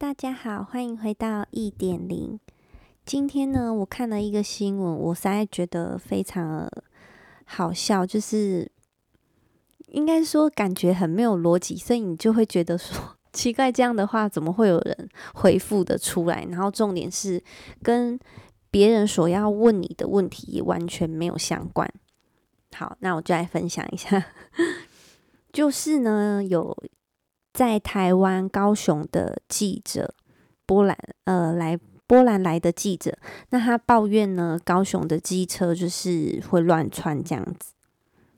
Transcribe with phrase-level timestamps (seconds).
[0.00, 2.40] 大家好，欢迎回到一点零。
[3.04, 6.66] 今天呢，我看了一个新闻，我实在觉得非常
[7.44, 8.72] 好笑，就是
[9.88, 16.46] 应该说感觉很没有逻辑，所以你就会觉得说奇怪，这样的话怎么会有人回复的出来？
[16.48, 17.44] 然后重点是
[17.82, 18.18] 跟
[18.70, 21.86] 别人所要问你的问题完全没有相关。
[22.74, 24.24] 好，那我就来分享一下，
[25.52, 26.74] 就是呢有。
[27.52, 30.14] 在台湾高雄的记者
[30.64, 33.18] 波兰，呃，来波兰来的记者，
[33.50, 37.72] 那他抱怨呢，高雄的机车就是会乱窜这样子，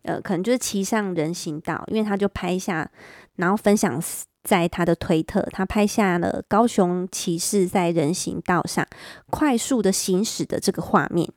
[0.02, 2.90] 呃，可能就是骑上人行道，因为他就拍下，
[3.36, 4.02] 然后分享
[4.42, 8.86] 在他的推特，他拍下了高雄骑士在人行道上
[9.28, 11.30] 快速的行驶的这个画面，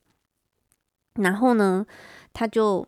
[1.16, 1.86] 然后呢，
[2.32, 2.88] 他就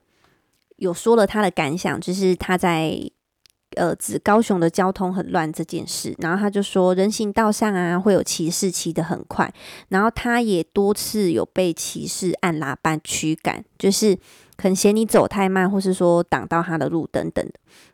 [0.78, 3.12] 有说了他的感想，就是他在。
[3.76, 9.54] 呃，指高雄的交通很乱这件事，然后他就说，人行道上啊会有骑士骑得很快，
[9.90, 14.16] 然后他也多次有被骑士按喇叭驱赶，就是
[14.56, 17.46] 可能嫌你走太慢，或是说挡到他的路等等。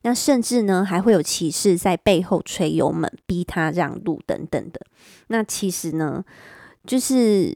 [0.03, 4.79] 那甚至呢，还会有骑士在背后吹油门，逼他让路等等的。
[5.27, 6.23] 那其实呢，
[6.85, 7.53] 就是。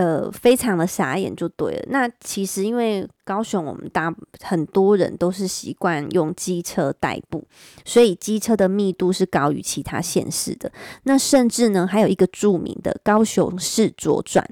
[0.00, 1.84] 呃，非常的傻眼就对了。
[1.88, 7.44] 那其实因为高雄，我们大很多人都是习惯用机车代步，
[7.84, 10.72] 所以机车的密度是高于其他县市的。
[11.02, 14.48] 那甚至呢，还有一个著名的高雄市左转。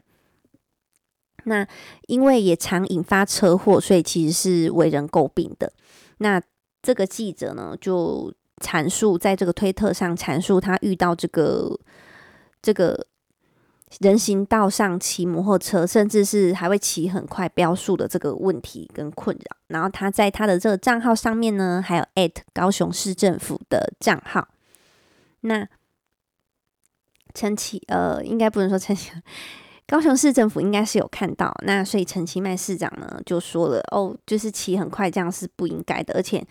[1.44, 1.66] 那
[2.08, 5.72] 因为也常引发车祸，所以其实是为人诟病的。
[6.18, 6.38] 那
[6.82, 11.80] 这个记者呢，就阐述在这个推特上阐述他遇到这个
[12.60, 13.06] 这个。
[14.00, 19.56] 人行道上骑摩托车，甚至是还会骑很快飙速的这个问题跟困扰。
[19.68, 24.48] 然后他在他的这个账号上面呢，还有 at 高雄市政府的账号。
[25.40, 25.66] 那
[27.34, 29.10] 陈其呃，应该不能说陈其，
[29.86, 31.54] 高雄市政府应该是有看到。
[31.64, 36.46] 那所以陈其迈市长呢就说了，哦，就是骑很快这样是不应该的，而且。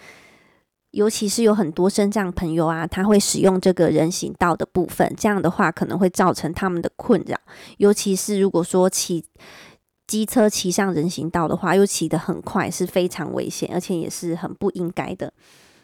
[0.98, 7.38] 尤其是有很多身障朋友啊，他会使用这个人行道的部分，这样的话可能会造成他们的困扰。
[7.78, 9.24] 尤其是如果说骑
[10.08, 15.32] 机车骑上人行道的话，又骑得很快，是非常危险，而且也是很不应该的。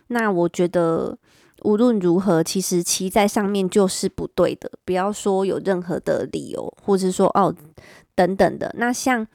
[0.08, 1.16] 那我觉得
[1.62, 7.54] 无论如何，其实骑在上面就是不对的，不要说有任何的理由，或者说哦
[8.16, 8.74] 等等的。
[8.80, 9.28] 那像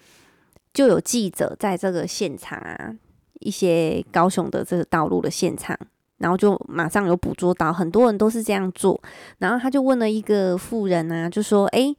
[0.75, 2.97] 就有记者在这个现场啊。
[3.41, 5.79] 一些高雄的这个道路的现场，
[6.19, 9.01] 然后就马上有捕捉到，很多人都是这样做。
[9.39, 11.97] 然后他就问了一个妇人啊，就说：“诶，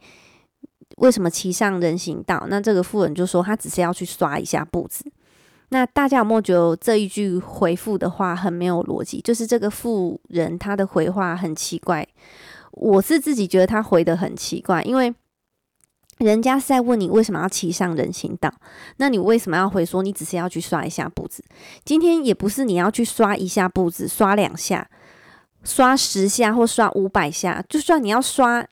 [0.97, 5.05] 为什么骑上人行道？”那这个妇人就说：“他只是要去刷一下步子。”
[5.69, 9.21] 那大家有没有觉得这一句回复的话很没有逻辑？
[9.21, 12.07] 就是这个妇人他的回话很奇怪，
[12.71, 15.13] 我是自己觉得他回得很奇怪，因为。
[16.19, 18.53] 人家是在问你为什么要骑上人行道，
[18.97, 21.43] 那你为什么要回说你只是要去刷一下步子？
[21.85, 24.89] 今天也不是你要去刷一下步子，刷两下，
[25.63, 28.65] 刷十下或刷五百下，就算你要刷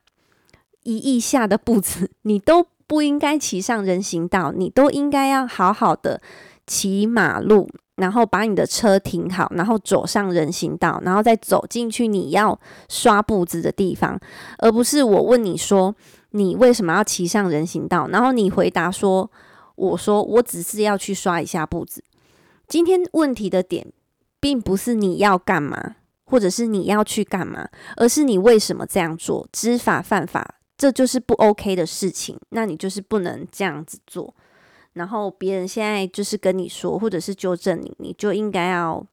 [0.83, 6.21] 一亿下的步子，你都不应该骑上人行道，你都应该要好好的
[6.67, 14.19] 骑马路，然后把你的车停好，然后走上人行道，然后再走进去你要刷步子的地方，
[14.59, 15.95] 而不是我问你说。
[16.31, 18.05] 你为什么要骑上人行道？
[18.09, 19.31] 然后你回答说
[19.75, 22.03] ：“我说我只是要去刷一下步子。”
[22.67, 23.87] 今天问题的点，
[24.39, 25.95] 并不是你要干嘛，
[26.25, 29.47] 或者是你要去干嘛，而是你为什么这样做？
[29.53, 32.37] 知法犯法，这就是不 OK 的事情。
[32.49, 34.35] 那你就是不能这样子做。
[34.97, 39.05] 然后别人现在就是跟你说，或者是纠正你，你就应该要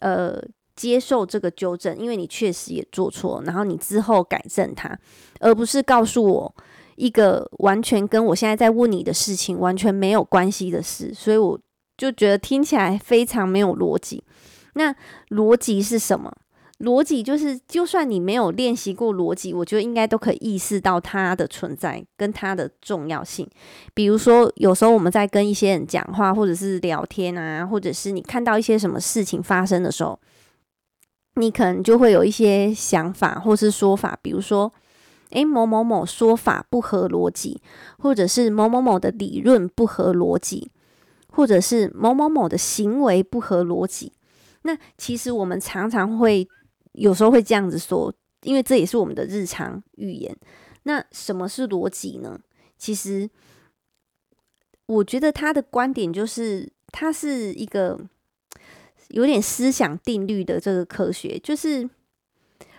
[0.00, 0.42] 呃。
[0.76, 4.98] 接受这个纠正，因为你确实也做错，然后你之后改正它，
[5.38, 6.52] 而不是告诉我
[6.96, 11.56] 一个完全跟我现在在问你的事情完全没有关系的事，所以我
[11.96, 14.24] 就觉得听起来非常没有逻辑。
[14.72, 14.92] 那
[15.28, 16.36] 逻辑是什么？
[16.84, 23.48] 逻辑就是，就算你没有练习过逻辑，我觉得应该都可以意识到它的存在跟它的重要性。
[23.94, 30.18] 比如说，有时候我们在跟一些人讲话，或者是聊天啊，或者是你看到一些什么事情发生的时候。
[31.36, 34.72] 你可能就会有一些想法或是说法，比如说，
[35.30, 37.60] 诶，某某某说法不合逻辑，
[37.98, 40.70] 或者是某某某的理论不合逻辑，
[41.32, 44.12] 或者是某某某的行为不合逻辑。
[44.62, 46.46] 那其实我们常常会
[46.94, 48.12] 有时候会这样子说，
[48.42, 50.36] 因为这也是我们的日常语言。
[50.82, 52.40] 那什么是逻辑呢？
[52.76, 53.30] 其实
[54.86, 58.00] 我觉得他的观点就是，它是一个。
[59.08, 61.88] 有点思想定律的这个科学，就是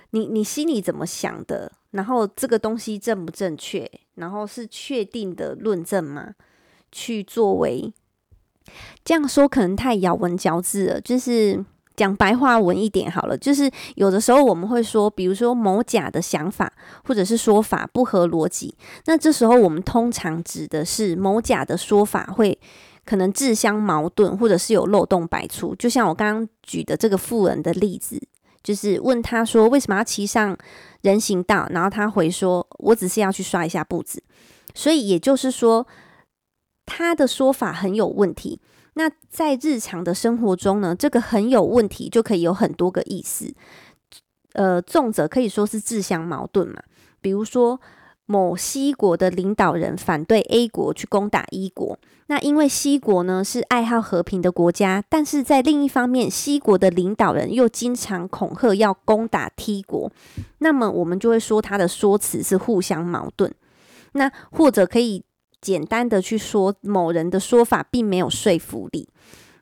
[0.09, 1.71] 你你心里怎么想的？
[1.91, 3.89] 然后这个东西正不正确？
[4.15, 6.33] 然后是确定的论证吗？
[6.91, 7.93] 去作为
[9.05, 11.63] 这样说可能太咬文嚼字了，就是
[11.95, 13.37] 讲白话文一点好了。
[13.37, 16.71] 就是有的时候我们会说，比如说某甲的想法
[17.03, 18.75] 或者是说法不合逻辑，
[19.05, 22.57] 那这时候我们通常指的是某甲的说法会
[23.05, 25.75] 可能自相矛盾，或者是有漏洞百出。
[25.75, 28.21] 就像我刚刚举的这个富人的例子。
[28.63, 30.57] 就是问他说为什么要骑上
[31.03, 34.23] 人行道，然后他回说：“我只是要去刷一下步子。”
[34.73, 35.85] 所以也就是说，
[36.83, 38.59] 他的说法很有问题。
[38.95, 43.53] 那在日常的生活中呢，这个很有问题就可以有很多个意思。
[44.53, 46.81] 呃，重则可以说是自相矛盾嘛。
[47.19, 47.79] 比如说，
[48.25, 51.99] 某 C 国的领导人反对 A 国去攻打 E 国。
[52.27, 60.09] 那因为 C 国呢是爱好和平的国家，但是在另一方面，C 国的领导人又经常恐吓要攻打 T 国，
[60.59, 63.53] 那么我们就会说他的说辞是互相矛盾。
[64.13, 65.21] 那或者可以
[65.65, 69.09] 简单的去说，某人的说法并没有说服力。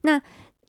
[0.01, 0.21] 那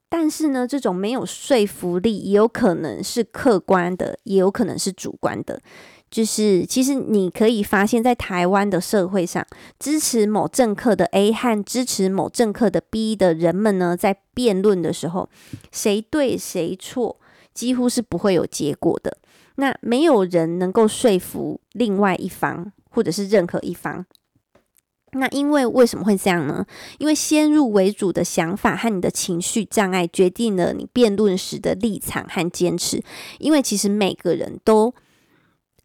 [0.09, 5.61] 但是呢，这种没有说服力也有可能是客观的，也有可能是主观的。
[6.09, 9.45] 就是，其实你可以发现，在台湾的社会上，
[9.81, 15.29] 支持某政客的 A 和支持某政客的 B 的人们呢，在辩论的时候，
[15.73, 17.19] 谁对谁错，
[17.53, 19.19] 几乎是不会有结果的。
[19.57, 24.07] 那没有人能够说服另外一方，或者是任何一方。
[25.15, 26.65] 那因为为什么会这样呢？
[26.99, 33.03] 因为先入为主的想法和你的情绪障碍，决定了你辩论时的立场和坚持。
[33.39, 34.95] 因为其实每个人都。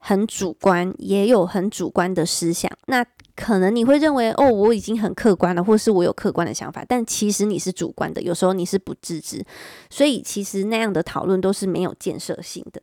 [0.02, 2.72] 很主观，也有很主观的思想。
[2.88, 3.06] 那
[3.36, 8.22] 可能你会认为，哦，我已经很客观了，或是我有客观的想法，但其实你是主观的。
[8.22, 9.46] 有时候你是不自知，
[9.90, 12.82] 所以其实那样的讨论都是没有建设性的。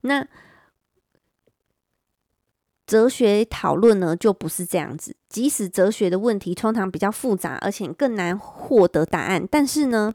[0.00, 0.26] 那
[2.86, 5.16] 哲学讨论呢，就不是这样子。
[5.28, 10.12] 即使哲学的问题通常比较复杂，而且更难获得答案，但是呢，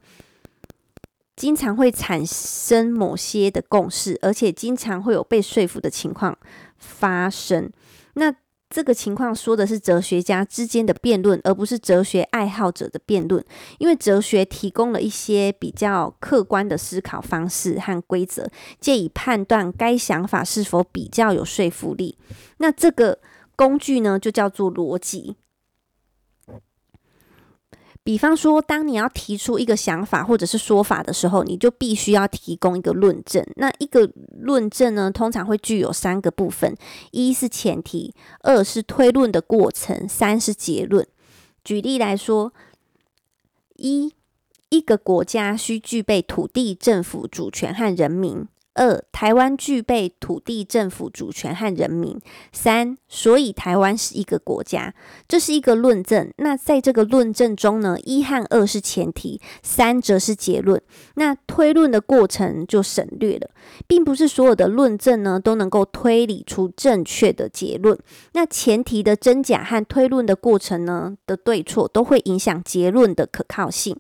[1.36, 6.38] 经常会产生某些的共识，而且经常会有被说服的情况
[6.78, 7.72] 发生。
[8.14, 8.34] 那
[8.70, 13.44] 这个情况说的是哲学家之间的辩论，而不是哲学爱好者的辩论。
[13.80, 18.48] 因为哲学提供了一些比较客观的思考方式和规则，
[18.80, 22.18] 借以判断该想法是否比较有说服力。
[22.58, 23.20] 那这个
[23.56, 25.36] 工具呢，就叫做逻辑。
[28.10, 33.46] 比方说，当你要提出一个想法或者是说法的时候，你就必须要提供一个论证。
[33.56, 36.76] 那一个论证呢，通常会具有三个部分：
[37.12, 41.08] 一是前提，二是推论的过程，三是结论。
[41.64, 42.52] 举例来说，
[43.76, 44.12] 一，
[44.70, 48.48] 一个国家需具备土地、政府、主权和人民。
[48.80, 52.18] 二，台湾具备土地、政府、主权和人民。
[52.54, 54.94] 三，所以台湾是一个国家，
[55.28, 56.32] 这是一个论证。
[56.38, 60.82] 那在这个论证中呢，一和二是前提，三则是结论。
[61.16, 63.50] 那推论的过程就省略了，
[63.86, 68.00] 并不是所有的论证呢都能够推理出正确的结论。
[68.32, 73.98] 那前提的真假和推论的过程呢的对错，都会影响结论的可靠性。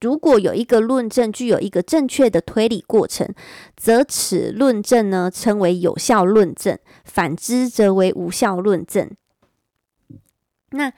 [0.00, 3.26] 如果有一个论证具有一个正确的推理过程，
[3.74, 9.10] 则此论证呢称为有效论证；反之则为无效论证。
[10.72, 10.92] 那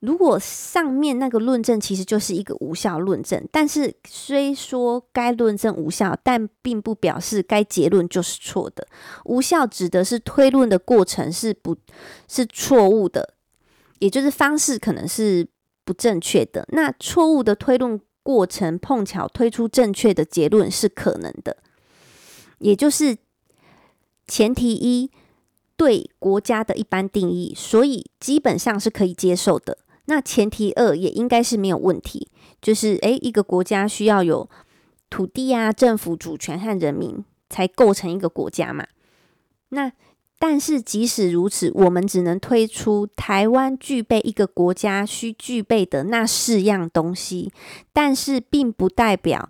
[0.00, 8.88] 如果上面那个论证其实就是一个无效论证，但是虽说该论证无效，但并不表示该结论就是错的。
[9.26, 11.76] 无效指的是推论的过程是不，
[12.26, 13.34] 是错误的，
[14.00, 15.46] 也就是方式可能是
[15.84, 16.66] 不正确的。
[16.72, 18.00] 那错误的推论。
[18.22, 21.56] 过程碰巧推出正确的结论是可能的，
[22.58, 23.16] 也就是
[24.26, 25.10] 前提一
[25.76, 29.78] 对国家的一般定义，所以基本上是可以接受的。
[30.06, 32.28] 那前提二也应该是没有问题，
[32.60, 34.48] 就是诶，一个国家需要有
[35.10, 38.86] 土地啊、政府主权和人民才构成一个国家嘛。
[39.70, 39.92] 那
[40.44, 47.52] 但是即使如此，我们只能推出台湾具备一个国家需具备的那四样东西，
[47.92, 49.48] 但是并不代表，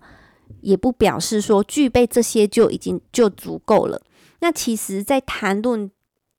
[0.61, 4.03] 也不表示说具备这些就已经就足够了。
[4.41, 5.89] 那其实，在谈论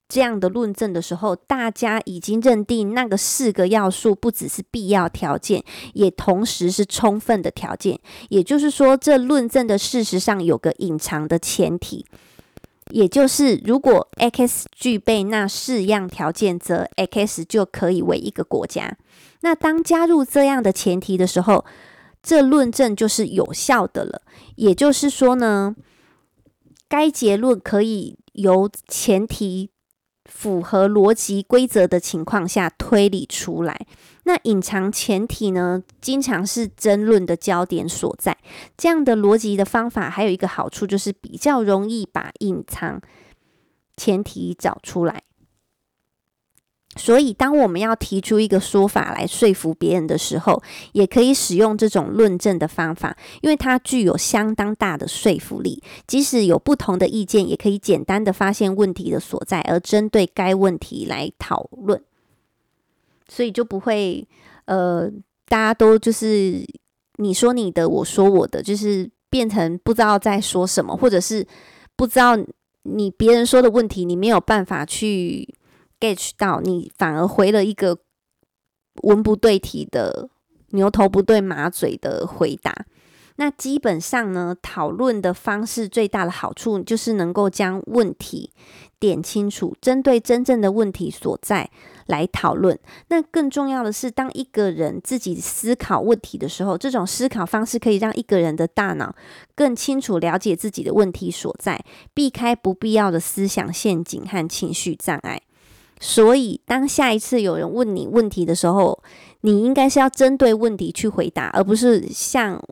[0.09, 7.99] 这样的论证的时候，大家已经认定那个四个要素不只是必要条件，也同时是充分的条件。
[8.29, 12.07] 也就是说，这论证的事实上有个隐藏的前提。
[12.91, 18.97] 也就是，如果 X 具备那四样条件，则 X 就可以为一个国家。
[19.41, 21.65] 那当加入这样的前提的时候，
[22.23, 24.23] 这论证就是有效的了。
[24.57, 25.75] 也就是说呢，
[26.89, 29.71] 该结论可以由前提
[30.25, 33.87] 符合逻辑规则的情况下推理出来。
[34.25, 38.37] 那隐藏前提呢，经常是争论的焦点所在。
[38.77, 43.01] 这样的逻辑的方法还有一个好处，就是比较容易把隐藏
[43.97, 45.23] 前提找出来。
[46.97, 55.83] 所以，当我们要提出一个说法来说服别人的时候，也可以使用这种论证的方法，因为它具有相当大的说服力。
[56.07, 62.01] 即使有不同的意见，也可以简单的发现问题的所在，而针对该问题来讨论。
[63.29, 64.27] 所以就不会，
[64.67, 65.11] 呃，
[65.49, 66.65] 大家都就是
[67.17, 71.45] 你说你的，我说我的，就是变成不知道在说什么，或者是
[71.97, 72.39] 不知道
[72.83, 75.55] 你别人说的问题，你没有办法去。
[76.05, 77.99] Get 到你反而回了一个
[79.03, 80.29] 文不对题的
[80.73, 82.85] 牛头不对马嘴的回答。
[83.37, 88.53] 那基本上呢，讨论的方式最大的好处就是能够将问题
[89.01, 91.69] 点清楚，针对真正的问题所在
[92.07, 92.79] 来讨论。
[93.09, 99.17] 那更重要的是，当一个人自己思考问题的时候，这种思考方式可以让一个人的大脑
[99.57, 101.85] 更清楚了解自己的问题所在，
[102.15, 105.43] 避开不必要的思想陷阱和情绪障碍。
[106.07, 109.03] 所以，当下一次有人问你问题的时候，
[109.41, 112.63] 你应该是要针对问题去回答，而不是像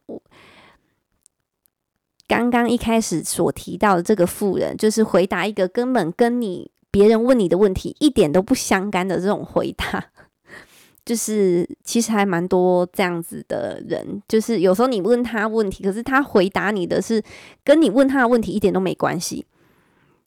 [2.29, 10.05] 刚刚一开始所提到的这个富人，就是回答一个根本跟你别人问你的问题一点都不相干的这种回答。
[11.03, 17.23] 就是其实还蛮多这样子的人，就是有时候你问他问题，可是他回答你的是
[17.65, 19.47] 跟你问他的问题一点都没关系，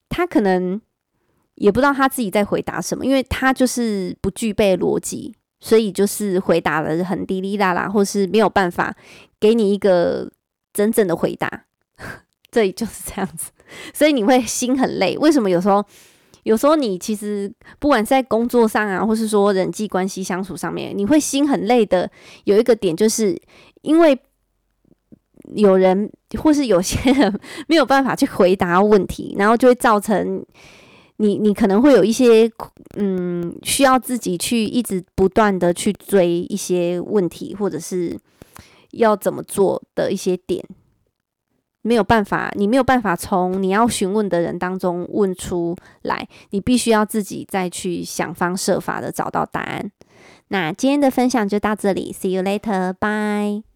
[0.10, 0.82] 他可能。
[1.56, 8.94] 也不知道他自己在回答什么，因为他就是不具备逻辑，所以就是回答了很滴滴答答，或是没有办法
[9.40, 10.30] 给你一个
[10.74, 11.66] 真正的回答。
[12.52, 13.52] 这里就是这样子，
[13.94, 15.18] 所以你会心很累。
[15.18, 15.84] 为什么有时候，
[16.44, 22.10] 有时候你其实不管在工作上啊，或是说人际关系相处上面，你会心很累的。
[22.44, 23.42] 有一个点，就是
[23.82, 24.18] 因为
[25.56, 30.46] 有人或是有些人 没有办法去回答问题，然后就会造成。
[31.18, 32.50] 你你可能会有一些
[32.98, 38.18] 嗯，需要自己去一直不断的去追一些问题，或者是
[38.92, 40.64] 要怎么做的一些点，
[41.82, 49.92] 没有办法，你没有办法从你要询问的人当中问出来，你必须要自己再去想方设法的找到答案。
[50.50, 53.75] 那今天的分享就到这里，See you later，bye。